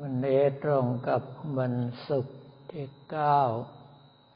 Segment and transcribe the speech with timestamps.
[0.00, 1.22] วันนี้ตรงกับ
[1.58, 1.74] วัน
[2.08, 2.36] ศุกร์
[2.72, 3.40] ที่เก้า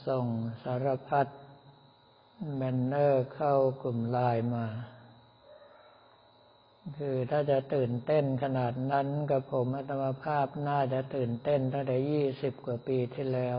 [0.07, 0.27] ส่ง
[0.63, 1.27] สารพัด
[2.57, 4.67] แมนเนอร์เข้ากลุ่มไลน์มา
[6.99, 13.59] คือถ้าจะตื่นเต้นขนาดนั้นกับผมอัตมาภาพน่าจะตื่นเต้นตั้งแต่ยี่สิบกว่าปีที่แล้ว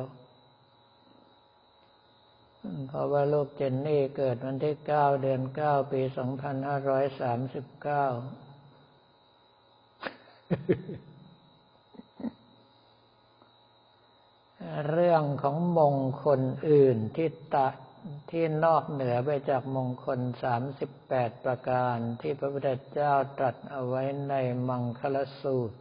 [2.88, 8.06] เพราะว่าลูกเจนนี่เกิดวันที่เก้าเดือนเก้าปีสองพันห้าร้อยสามสิบเก้า
[14.90, 17.68] เรื่องของมงคลอื่นที่ตะ
[18.30, 24.36] ที่นอกเหนือไปจากมงคลสามสิบแปดประการที่พระพุทธเจ้าตรัสเอาไว้ใน
[24.70, 25.78] มังคลสูตร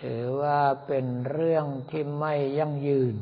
[0.00, 3.16] ถือว่าเป็นเรื่องที่ไม่ยั่งยืน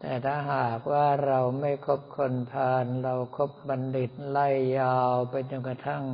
[0.00, 6.04] แต่ถ้าหากว่าเราไม่คบคนพาลเราครบบัณฑิตไล่ยาวไปจนกระทั่ง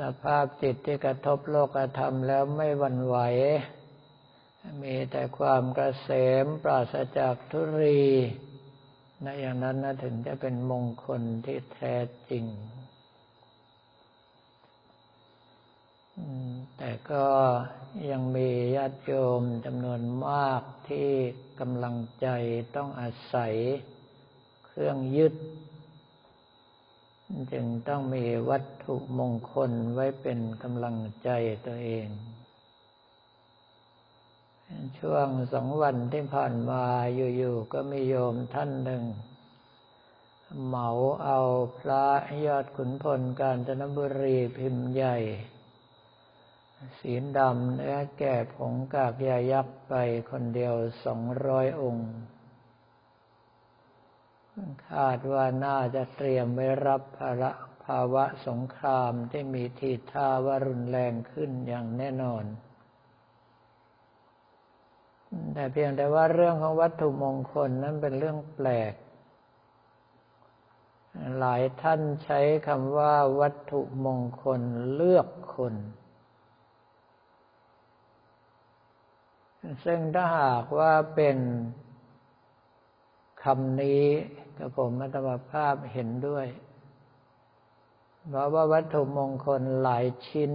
[0.00, 3.16] สภาพจิตที่กระทบโลกธรรมแล้วไม่หวั่นไหว
[4.82, 6.10] มีแต่ความกระเส
[6.44, 8.02] มปราศจากทุรี
[9.24, 11.94] นะอย่างนั้นนะถึงจะเป็นมงคลที่แท้
[12.30, 12.46] จริง
[16.78, 17.24] แต่ก็
[18.10, 21.08] ยังมีญาติโยมจำนวนมากที่
[21.60, 22.26] กำลังใจ
[22.76, 23.54] ต้องอาศัย
[24.66, 25.34] เครื่องยึด
[27.52, 31.30] จึงต้องมีวัตถุมงคลไว้เป็นกำลังใจ
[31.66, 32.08] ตัวเอง
[34.98, 36.84] ช่วงสองวันที่ผ่านมา
[37.14, 39.04] อยู่ๆก็มีโยมท่านหนึ่ง
[40.64, 40.90] เหมา
[41.24, 41.40] เอา
[41.78, 42.06] พระ
[42.46, 45.16] ยอดขุนพลกาญจนบุรีพิมพ์ใหญ่
[46.98, 49.94] สีดำเนื้อแก่ผงกากยายักษ์ไป
[50.30, 50.74] คนเดียว
[51.04, 52.10] สองร้อยองค์
[54.88, 57.50] คาดว่าน่าจะเตรียมไว้รับภาระ
[57.84, 62.44] ภาวะสงครามที่มีทีท่าว่ารุนแรงขึ้นอย่างแน่นอน
[65.54, 68.94] แต่เพียงแต่ว่าเรื่องของวัตถุมงคลนั้นเป็นเรื่องแปลก
[71.38, 74.60] หลายท่านใช้คำว่าวัตถุมงคล
[74.94, 75.74] เลือกคน
[79.84, 81.38] ซึ่งถ้าหากว่าเป็น
[83.44, 84.04] คำนี้
[84.58, 86.46] กับผมมัตมภาพเห็นด้วย
[88.28, 90.52] เพราะว่าวัตถุมงคลหลายชิ้น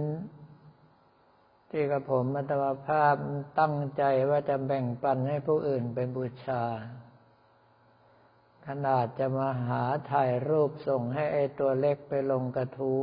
[1.70, 3.14] ที่กระผมมัตมภาพ
[3.60, 6.62] ตั้งใจว่าจะแบ่งปันให้ผู้อื่นเป็นบูชา
[8.66, 13.00] ขนาดจะมาหาถ่ายรูปส่งให้ไอตัวเล็กไปลงกระทู้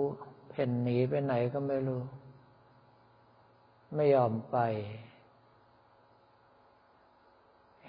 [0.50, 2.02] เพ่นหนีไปไหนก็ไม่รู้
[3.96, 4.58] ไม่ยอมไป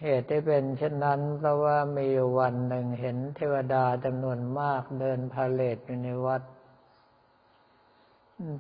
[0.01, 6.43] เหตุที่เป็นเช่นนั้น เพราะว่ามีวันหนึ่งเห็นเทวดาจำนวนมากเดินพาเลทอยู่ในวัด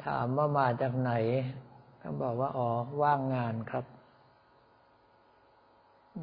[0.06, 1.12] ถามว่ามาจากไหน
[2.06, 2.70] เขาบอกว่าอ๋อ
[3.02, 3.86] ว่างงานครับ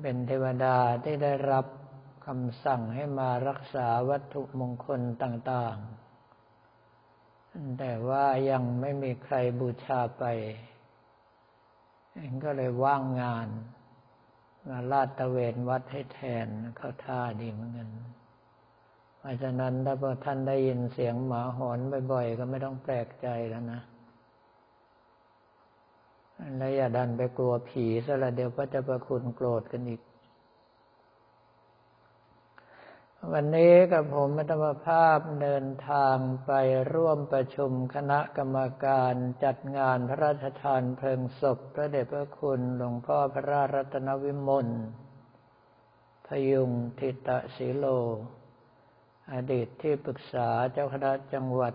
[0.02, 1.66] เป็นเทวดาที่ได้รับ
[2.26, 10.24] คำสั่งให้มารักษาวัตถุมงคลต่างๆ แต่ว่ายังไม่มีใครบูชาไป
[12.44, 13.48] ก็เลยว่างงาน
[14.70, 17.90] มาลาดตะเวนวัดให้แทนเข้าท่าดีเหมือนกัน
[19.18, 21.80] เพราะฉะนั้นถ้าพอท่านได้ยินเสียงหมาหอน
[22.12, 23.82] บ่อยๆ ก็ไม่ต้องแปลกใจแล้วนะ
[26.58, 30.02] แล้วอย่าดันไปกลัวผีซะละเดี๋ยวก็จะประคุณโกรธกันอีก
[33.32, 36.52] วันนี้กับผมมัตมภาพเดินทางไป
[36.94, 39.14] ร่วมประชุมคณะกรรมการ
[39.44, 44.68] จัดงานพระราชทานเพลิงศพ พระเดชพระคุณหลวงพ่อพระรารัตนวิมล
[46.28, 47.86] พยุงทิตะศิโล
[49.34, 51.74] อดีตที่ปรึกษาเจ้าคณะจังหวัด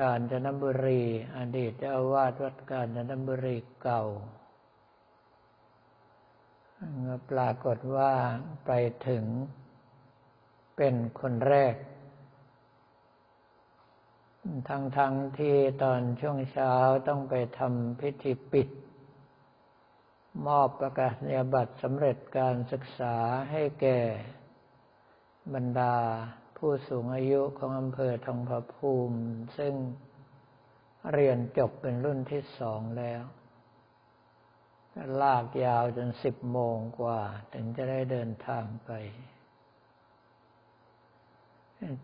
[0.00, 1.02] กาญจนบุรี
[1.36, 4.04] อดีตเจ้าวาดวัดกาญจนบุรีเก่า
[7.30, 8.12] ปรากฏว่า
[8.66, 8.70] ไป
[9.08, 9.24] ถึง
[10.76, 11.74] เป็นคนแรก
[14.68, 14.98] ทั้งๆท
[15.38, 16.72] ที่ตอนช่วงเช้า
[17.08, 18.68] ต้องไปทำพิธีปิด
[20.46, 23.16] มอบประกาศนียบัตรสำเร็จการศึกษา
[23.50, 23.98] ให้แก่
[25.54, 25.94] บรรดา
[26.56, 29.20] ผู้สูงอายุของอำเภอทองผาภูมิ
[29.58, 29.74] ซึ่ง
[31.12, 33.22] เรียนจบเป็นรุ่นที่สองแล้ว
[35.22, 37.20] ลากยาวจนสิบโมงกว่า
[37.54, 38.90] ถึงจะได้เดินทางไป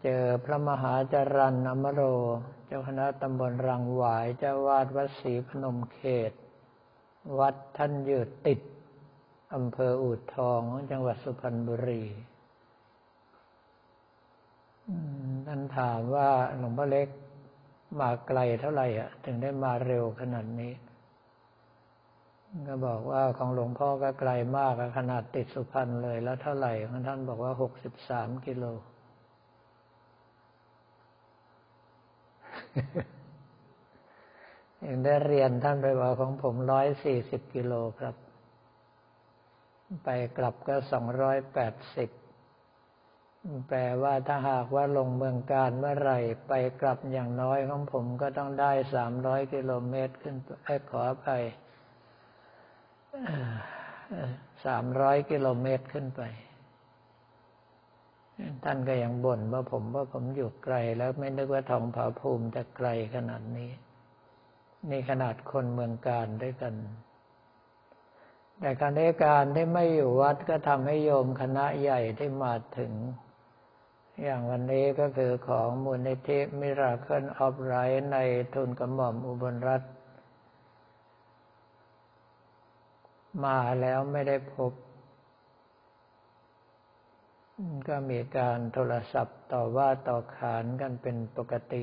[0.03, 2.03] เจอพระมหาจรันอมโร
[2.67, 6.01] เจ้าคณะตำบลรังหวายเจ้าวาดวัดศรีพนมเข
[6.31, 6.33] ต
[7.39, 8.61] วัดท่านอยืดติด
[9.55, 12.03] อำเภออูดทองของจังหวัดสุพรรณบุรี
[15.47, 16.29] ท่านถามว่า
[16.59, 17.09] หลวงพ่อเล็ก
[18.00, 20.73] มาไกลเท่าไหร่อะถึงได้มาเร็วขนาดนี้
[22.69, 26.73] ก็บอกว่าของหลวงพ่อก็ไกลมากขนาดติดสุพรรณเลย แล้วเท่าไหร่
[27.09, 28.65] ท่านบอกว่าหกสิบสามกิโล
[34.87, 38.15] ยังได้เรียนท่านไปว่าของผมร้อยสี่สิบกิโลครับ
[40.05, 40.09] ไป
[40.39, 42.11] กลับก็สองร้อยแปดสิบ
[43.69, 46.19] แปลว่าถ้าหากว่าลงเมืองการเมื่อไหร่
[46.49, 50.35] ไปกลับอย่างน้อยของผมก็ต้องได้สามร้อยกิโลเมตรขึ้น
[50.65, 51.29] ไอ้ขอไป
[54.67, 56.23] สามร้อยกิโลเมตรขึ้นไป
[58.65, 63.71] ท่านก็ยังบ่นว่าผมว่าผมอยู่ไกล แล้วไม่นึกว่าทองผาภูมิจะไกลขนาดนี้
[64.91, 66.75] นี่ขนาดคนเมืองการด้วยกัน
[68.61, 72.93] แต่การได้การที่ไม่อยู่วัดก็ทำให้โยมคณะใหญ่ที่มาถึง
[74.23, 77.75] อย่างวันนี้ก็คือของมูลนิธิมิราเคิลออฟไร
[78.13, 78.17] ใน
[78.55, 79.83] ทุนกระหม่อมอุบลรัฐ
[83.45, 84.73] มาแล้วไม่ได้พบ
[87.89, 91.83] ก็มีการโทรศัพท์ต่อว่าต่อขานกันเป็นปกติ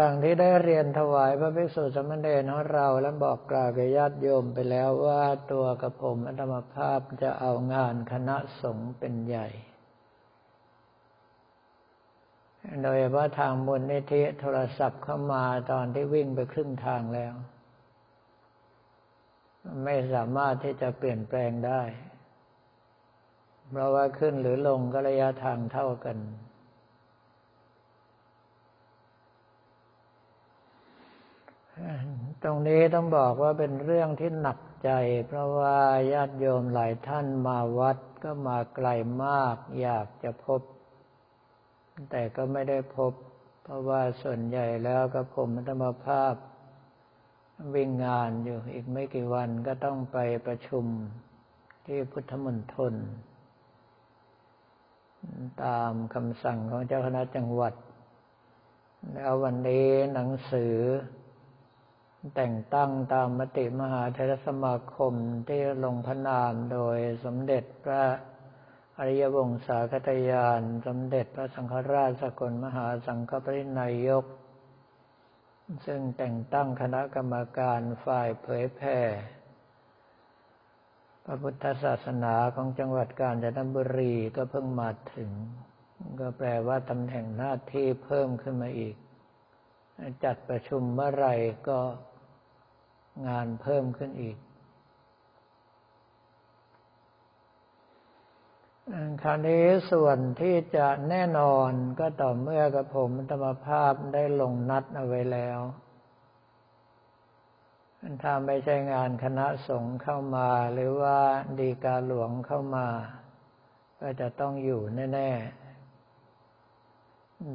[0.00, 5.22] ดังที่ได้เรียนถวายพระภิกษุสมณเณรของเราและบอกกล่าวกับญาติโยมไปแล้วว่า
[5.52, 9.48] ตัวกระผมอัตมภาพจะเอางานคณะสงฆ์เป็นใหญ่
[12.82, 17.34] โดยว่าทางมูลนิธิโทรศัพท์เข้ามาตอนที่วิ่งไปครึ่งทางแล้ว
[19.84, 21.82] ไม่สามารถที่จะเปลี่ยนแปลงได้
[23.70, 26.18] เพราะว่าขึ้นหรือลงก็ระยะทางเท่ากัน
[32.42, 34.90] ตรงนี้ต้องบอกว่าเป็นเรื่องที่หนักใจ
[35.26, 35.78] เพราะว่า
[36.12, 38.88] ญาติโยมหลายท่านมาวัดก็มาไกล
[39.24, 40.60] มาก อยากจะพบ
[42.10, 43.12] แต่ก็ไม่ได้พบ
[43.62, 46.34] เพราะว่าส่วนใหญ่แล้วก็ผมธรรมภาพ
[47.74, 50.84] วิ่งงานอยู่อีกไม่กี่วันก็ต้องไปประชุม
[51.86, 52.94] ที่พุทธมณฑล
[55.64, 57.74] ตามคำสั่งของเจ้าคณะจังหวัด
[59.12, 60.74] แล้ววันนี้หนังสือ
[62.34, 65.14] แต่งตั้งตามมติมหาเทรสมาคม
[65.48, 68.04] ที่ลงพระนามโดยสมเด็จพระ
[68.98, 74.24] อริยวงศาคตยาน สมเด็จพระสังฆราชสกลมหาสังฆปรินายก
[75.86, 78.98] ซึ่งแต่งตั้งคณะกรรมการฝ่ายเผยแผ่
[81.24, 85.30] พระพุทธศาสนาของจังหวัดกาญจนบุรีก็เพิ่งมาถึง
[86.20, 88.96] ก็แปลว่าตำแหน่งหน้าที่เพิ่มขึ้นมาอีก
[90.24, 91.26] จัดประชุมเมื่อไร
[91.68, 91.80] ก็
[93.28, 94.36] งานเพิ่มขึ้นอีก
[99.22, 105.60] คราวนี้ส่วนที่จะแน่นอนก็ต่อเมื่อกับผมธรรมภาพได้ลงนัดเอาไว้แล้ว
[108.22, 111.18] ถ้าไม่ใช่งานคณะสงฆ์เข้ามาหรือว่า
[111.58, 112.86] ดีกาหลวงเข้ามา
[114.00, 114.82] ก็จะต้องอยู่
[115.14, 115.67] แน่ ๆ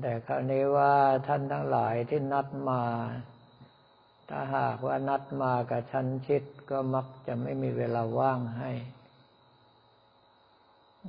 [0.02, 0.94] แต่คราวนี้ว่า
[1.28, 2.84] ท่านทั้งหลายที่นัดมา
[4.30, 8.72] ถ้าหากว่านัดมากับชันชิดก็มักจะไม่มีเวลาว่างให้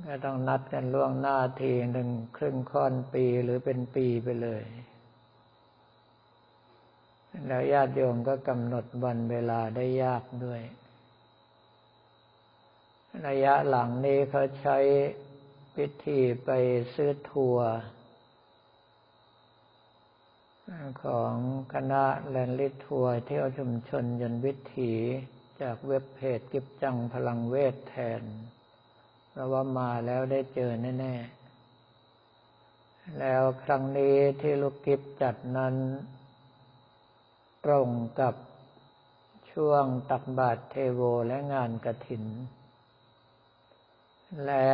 [0.05, 4.63] ก็ต้องนัดกันล่วงหน้าทีหนึ่งครึ่งค่อนปีหรือเป็นปีไปเลย
[7.47, 10.61] แล้วญาติโยมก็กำหนดวันเวลาได้ยากด้วย
[13.27, 14.77] ระยะหลังนี้เขาใช้
[15.75, 16.49] พิธีไป
[16.93, 17.69] ซื้อทัวร์
[21.03, 21.33] ของ
[21.73, 24.93] คณะแลนลิทัวร์เที่ยวชุมชนยนวิถี
[25.61, 28.23] จากเว็บเพจกิบจังพลังเวทแทน
[29.29, 31.15] เพราะว่ามาแล้วได้เจอแน่
[32.35, 35.75] ๆ แล้วครั้งนี้ที่ลูกกิบจัดนั้น
[37.65, 38.35] ตรงกับ
[39.51, 42.23] ช่วงตักบาตรเทโวและงานกระถิน
[44.45, 44.67] และ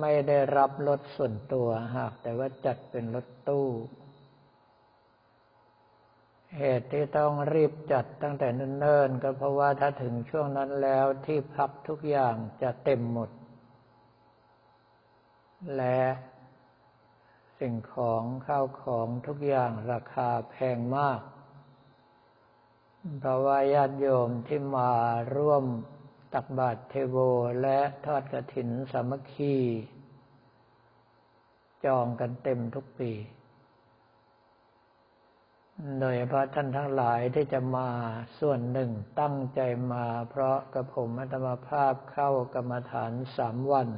[0.00, 3.68] ไม่ได้รับรถส่วนตัวหากแต่ว่าจัดเป็นรถตู้
[6.58, 13.30] เหตุที่ต้องรีบจัดตั้งแต่เนิ่นๆก็เพราะว่าถ้าถึงช่วงนั้นแล้วที่พักทุกอย่างจะเต็มหมด
[15.76, 16.02] และ
[17.60, 21.20] สิ่งของข้าวของทุกอย่างราคาแพงมาก
[23.20, 24.92] เพราะว่าญาติโยมที่มา
[25.36, 25.64] ร่วม
[26.34, 27.16] ตักบาตรเทโว
[27.62, 29.56] และทอดกระถินสามัคคี
[31.84, 33.12] จองกันเต็มทุกปี
[36.00, 37.88] โดยพระท่านทั้งหลายที่จะมา
[38.40, 38.90] ส่วนหนึ่ง
[39.20, 39.60] ตั้งใจ
[39.92, 43.88] มาเพราะกระผมอัตมาภาพเข้ากรรมฐานสามวัน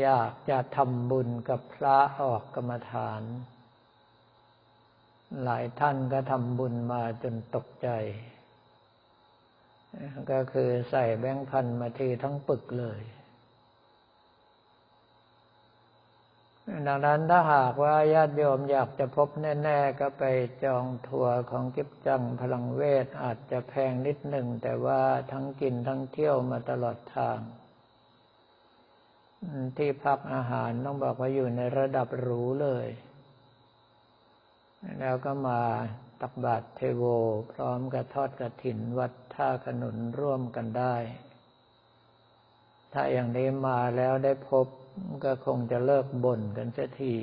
[0.00, 3.22] อยากจะทำบุญกับพระออกกรรมฐาน
[5.42, 7.88] หลายท่านก็ทำบุญมาจนตกใจ
[10.30, 13.00] ก็คือใส่แบงค์พันมาทีทั้งปึกเลย
[16.68, 20.24] ดังนั้นถ้าหากว่าญาติโยมอยากจะพบแน่ ๆ ก็ไป
[20.64, 27.38] จองทัวร์ของกิบจังพลังเวทอาจจะแพงนิดหนึ่ง แต่ว่าทั้งกินทั้งเที่ยวมาตลอดทาง
[29.76, 32.88] ที่พักอาหารต้องบอกว่าอยู่ในระดับหรูเลย
[35.00, 35.60] แล้วก็มา
[36.20, 37.04] ตักบาตรเทโว
[37.52, 40.96] พร้อมกับทอดกระถินวัดท่าขนุนร่วมกันได้
[42.92, 44.66] ถ้าอย่างนี้มาแล้วได้พบ
[45.24, 47.14] ก็คงจะเลิกบ่นกันเสียที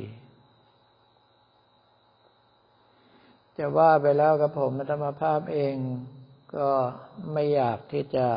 [3.57, 5.75] จะว่าไปแล้วกับผมธรรมภาพเอง
[6.55, 6.69] ก็
[7.33, 8.27] ไม่อยากที่จะ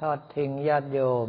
[0.00, 1.28] ทอดทิ้งญาติโยม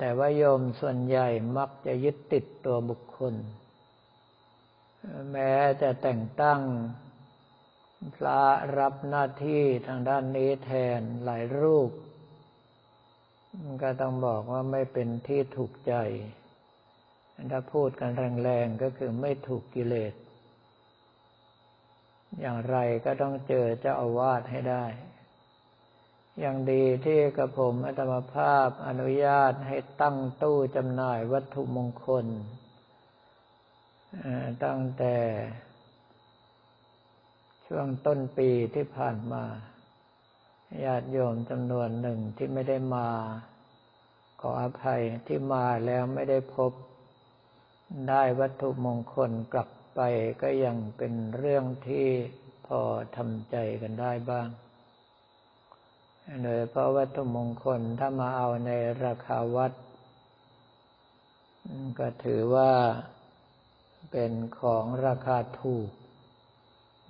[0.00, 3.34] แต่ว่าโยมส่วนใหญ่มักจะยึดติดตัวบุคคล
[5.32, 6.60] แม้จะแต่งตั้ง
[8.16, 8.42] พระ
[8.78, 11.90] รับหน้าที่ทางด้านนี้แทนหลายรูป
[13.82, 15.94] ก็ต้องบอกว่าไม่เป็นที่ถูกใจ
[17.52, 18.10] ถ้าพูดกัน
[18.42, 20.14] แรงๆก็คือไม่ถูกกิเลส
[22.40, 24.84] อย่างไรก็ต้องเจอเจ้าอาวาสให้ได้
[26.40, 32.26] อย่างดีที่กระผมอัตมภาพอนุญาตให้ตั้งตู้จำหน่ายวัตถุมงคล
[34.64, 35.16] ตั้งแต่
[37.66, 39.44] ช่วงต้นปีที่ผ่านมา
[40.84, 43.08] ญาติโยมจำนวนหนึ่งที่ไม่ได้มา
[44.40, 46.72] ขออภัยที่มาแล้วไม่ได้พบ
[48.08, 50.00] ได้วัตถุมงคลกลับไป
[50.42, 52.08] ก็ยังเป็นเรื่องที่
[52.66, 52.80] พอ
[53.16, 54.48] ทำใจกันได้บ้าง
[56.42, 58.70] โดยเพราะวัตถุมงคลถ้ามาเอาใน
[59.04, 59.72] ราคาวัด
[61.98, 62.72] ก็ถือว่า
[64.10, 65.88] เป็นของราคาถูก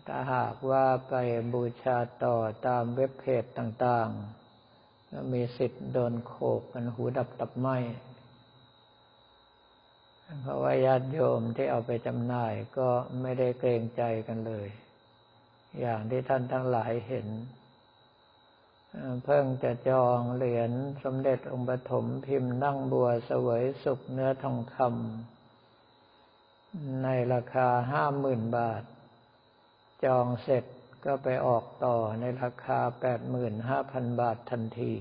[0.06, 1.14] ถ้าหากว่าไป
[1.52, 2.36] บูชาต่อ
[2.66, 7.68] ตามเว็บเพจต่างๆ ก็มีสิทธิ์โดนโขกกันหูดับตับไหม
[10.42, 12.88] เพราะว่าญาติโยมที่เอาไปจำหน่ายก็
[13.20, 14.68] ไม่ได้เกรงใจกันเลย
[15.80, 17.28] อย่างที่ท่านทั้งหลายเห็น
[19.24, 20.70] เพิ่งจะจองเหรียญ
[21.04, 28.82] สมเด็จองค์ปฐมพิมพ์นั่งบัวเสวยสุขเนื้อทองคำในราคาห้าหมื่นบาท
[30.04, 30.64] จองเสร็จ
[31.04, 34.92] ก็ไปออกต่อในราคาแปดหมื่นห้าพันบาททันที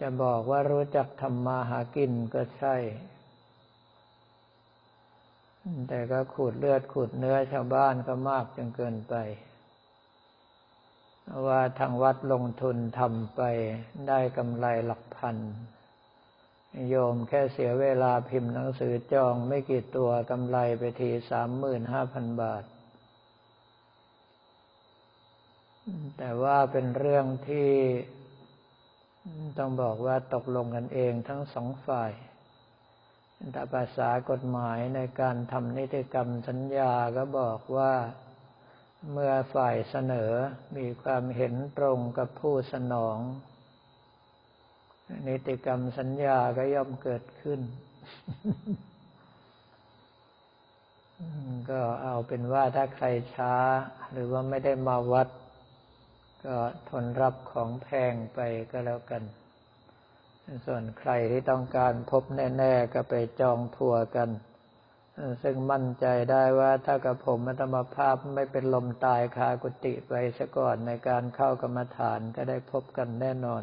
[0.00, 2.76] จะบอกว่ารู้จักทำมาหากินก็ใช่
[5.88, 9.14] แต่ก็ขูดเลือดขูดเนื้อชาวบ้านก็มากจนเกินไป
[11.46, 13.42] ว่าทางวัดลงทุนทำไป
[14.08, 15.36] ได้กำไรหลักพัน
[16.86, 22.64] โยมแค่เสียเวลาพิมพ์หนังสือจองไม่กี่ตัวกำไรไปทีสามหมื่นห้าพันบาท
[26.18, 27.70] แต่ว่าเป็นเรื่องที่
[29.58, 32.12] ต้องบอกว่าตกลงกันเองทั้งสองฝ่าย
[33.52, 37.92] แต่ภาษากฎหมายในการทำนิติกรรมสัญญาก็บอกว่า
[39.12, 40.32] เมื่อฝ่ายเสนอ
[40.76, 43.18] มีความเห็นตรงกับผู้สนอง
[45.26, 47.60] นิติกรรมสัญญาก็ย่อมเกิดขึ้น
[51.70, 53.54] ก็เอาเป็นว่าถ้าใครช้า
[54.12, 55.28] หรือว่าไม่ได้มาวัด
[56.44, 56.56] ก็
[56.88, 58.38] ทนรับของแพงไป
[58.70, 59.22] ก็แล้วกัน
[60.66, 64.30] ส่วนใครที่ต้องการพบแน่ ๆ ก็ไปจองทัวร์กัน
[65.42, 73.62] ซึ่งมั่นใจได้ว่าถ้ากับผมธรรมภาพไม่เป็นลมตายคากุติไปซะก่อนในการเข้ากรรมฐานก็ได้พบกันแน่นอน